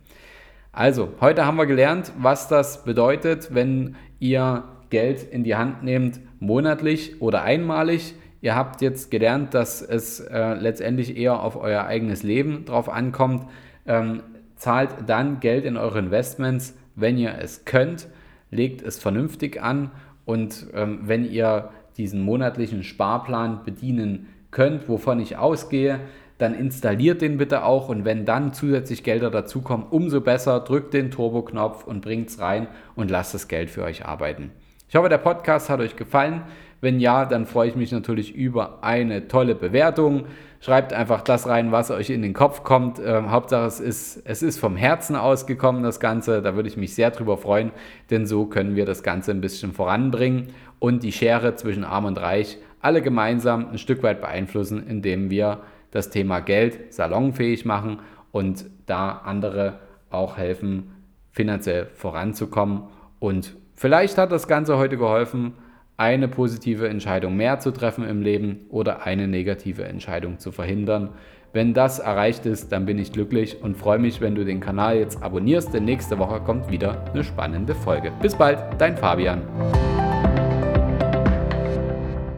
Also, 0.73 1.15
heute 1.21 1.47
haben 1.47 1.57
wir 1.57 1.67
gelernt, 1.67 2.13
was 2.19 2.49
das 2.49 2.85
bedeutet, 2.85 3.55
wenn 3.55 3.97
ihr 4.21 4.65
Geld 4.91 5.23
in 5.23 5.45
die 5.45 5.57
Hand 5.57 5.83
nehmt, 5.83 6.21
monatlich 6.39 7.21
oder 7.21 7.43
einmalig. 7.43 8.15
Ihr 8.41 8.55
habt 8.55 8.81
jetzt 8.81 9.11
gelernt, 9.11 9.55
dass 9.55 9.83
es 9.83 10.21
äh, 10.21 10.55
letztendlich 10.55 11.17
eher 11.17 11.43
auf 11.43 11.57
euer 11.57 11.85
eigenes 11.85 12.23
Leben 12.23 12.65
drauf 12.65 12.89
ankommt. 12.89 13.47
Ähm, 13.87 14.23
zahlt 14.57 14.91
dann 15.07 15.41
Geld 15.41 15.65
in 15.65 15.77
eure 15.77 15.99
Investments, 15.99 16.77
wenn 16.95 17.19
ihr 17.19 17.35
es 17.41 17.65
könnt, 17.65 18.09
legt 18.51 18.83
es 18.83 18.99
vernünftig 18.99 19.63
an 19.63 19.91
und 20.25 20.67
ähm, 20.75 21.01
wenn 21.05 21.25
ihr 21.25 21.71
diesen 21.97 22.23
monatlichen 22.23 22.83
Sparplan 22.83 23.65
bedienen 23.65 24.29
könnt, 24.51 24.89
wovon 24.89 25.21
ich 25.21 25.37
ausgehe, 25.37 26.01
dann 26.39 26.55
installiert 26.55 27.21
den 27.21 27.37
bitte 27.37 27.65
auch 27.65 27.89
und 27.89 28.05
wenn 28.05 28.25
dann 28.25 28.55
zusätzlich 28.55 29.03
Gelder 29.05 29.31
dazukommen, 29.31 29.87
umso 29.91 30.21
besser, 30.21 30.61
drückt 30.61 30.95
den 30.95 31.11
Turbo-Knopf 31.11 31.85
und 31.85 32.01
bringt 32.01 32.31
es 32.31 32.41
rein 32.41 32.67
und 32.95 33.11
lasst 33.11 33.35
das 33.35 33.47
Geld 33.47 33.71
für 33.71 33.83
euch 33.83 34.07
arbeiten. 34.07 34.51
Ich 34.91 34.97
hoffe, 34.97 35.09
der 35.09 35.19
Podcast 35.19 35.71
hat 35.71 35.79
euch 35.79 35.95
gefallen. 35.95 36.43
Wenn 36.81 36.99
ja, 36.99 37.25
dann 37.25 37.47
freue 37.47 37.69
ich 37.69 37.77
mich 37.77 37.93
natürlich 37.93 38.35
über 38.35 38.83
eine 38.83 39.29
tolle 39.29 39.55
Bewertung. 39.55 40.25
Schreibt 40.59 40.93
einfach 40.93 41.21
das 41.21 41.47
rein, 41.47 41.71
was 41.71 41.93
euch 41.93 42.11
in 42.11 42.23
den 42.23 42.35
Kopf 42.35 42.65
kommt. 42.65 42.99
Ähm, 42.99 43.31
Hauptsache, 43.31 43.67
es 43.67 43.79
ist, 43.79 44.21
es 44.25 44.43
ist 44.43 44.59
vom 44.59 44.75
Herzen 44.75 45.15
ausgekommen, 45.15 45.85
das 45.85 46.01
Ganze. 46.01 46.43
Da 46.43 46.57
würde 46.57 46.69
ich 46.69 46.77
mich 46.77 46.93
sehr 46.97 47.13
drüber 47.13 47.39
freuen, 47.39 47.71
denn 48.11 48.27
so 48.27 48.47
können 48.47 48.75
wir 48.75 48.85
das 48.85 49.05
Ganze 49.05 49.31
ein 49.31 49.41
bisschen 49.41 49.73
voranbringen 49.73 50.49
und 50.81 51.05
die 51.05 51.13
Schere 51.13 51.55
zwischen 51.55 51.85
Arm 51.85 52.07
und 52.07 52.21
Reich 52.21 52.59
alle 52.81 53.01
gemeinsam 53.01 53.69
ein 53.71 53.79
Stück 53.79 54.03
weit 54.03 54.21
beeinflussen, 54.21 54.85
indem 54.89 55.31
wir 55.31 55.61
das 55.93 56.11
Thema 56.11 56.41
Geld 56.41 56.93
salonfähig 56.93 57.65
machen 57.65 58.01
und 58.33 58.65
da 58.87 59.21
andere 59.25 59.79
auch 60.11 60.37
helfen, 60.37 60.91
finanziell 61.31 61.87
voranzukommen. 61.95 62.89
Und 63.21 63.55
vielleicht 63.81 64.19
hat 64.19 64.31
das 64.31 64.47
Ganze 64.47 64.77
heute 64.77 64.99
geholfen, 64.99 65.55
eine 65.97 66.29
positive 66.29 66.87
Entscheidung 66.87 67.35
mehr 67.35 67.61
zu 67.61 67.71
treffen 67.71 68.05
im 68.05 68.21
Leben 68.21 68.67
oder 68.69 69.07
eine 69.07 69.27
negative 69.27 69.85
Entscheidung 69.85 70.39
zu 70.39 70.53
verhindern. 70.53 71.15
Wenn 71.55 71.73
das 71.73 71.99
erreicht 71.99 72.45
ist, 72.45 72.73
dann 72.73 72.85
bin 72.85 72.99
ich 72.99 73.11
glücklich 73.11 73.63
und 73.63 73.79
freue 73.79 73.99
mich, 73.99 74.21
wenn 74.21 74.35
du 74.35 74.45
den 74.45 74.61
Kanal 74.61 74.99
jetzt 74.99 75.23
abonnierst, 75.23 75.73
denn 75.73 75.87
nächste 75.87 76.19
Woche 76.19 76.41
kommt 76.41 76.71
wieder 76.71 77.07
eine 77.07 77.25
spannende 77.25 77.75
Folge. 77.75 78.13
Bis 78.21 78.35
bald, 78.35 78.59
dein 78.77 78.99
Fabian. 78.99 79.41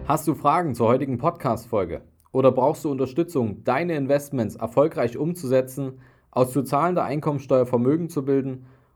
Hast 0.07 0.29
du 0.29 0.35
Fragen 0.37 0.77
zur 0.77 0.87
heutigen 0.87 1.19
Podcast-Folge? 1.19 2.03
Oder 2.31 2.53
brauchst 2.53 2.85
du 2.85 2.91
Unterstützung, 2.93 3.65
deine 3.65 3.97
Investments 3.97 4.55
erfolgreich 4.55 5.19
umzusetzen, 5.19 5.95
aus 6.31 6.53
zu 6.53 6.63
zahlender 6.63 7.03
Einkommensteuer 7.03 7.67
Vermögen 7.67 8.09
zu 8.09 8.25
bilden 8.25 8.65